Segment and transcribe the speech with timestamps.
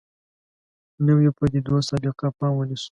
[1.05, 2.89] نویو پدیدو سابقه پام ونیسو.